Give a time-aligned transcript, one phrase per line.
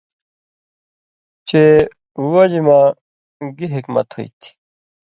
[1.47, 1.63] چے
[2.31, 2.79] وجہۡ مہ
[3.57, 4.49] گی حِکمت ہُوئ تھی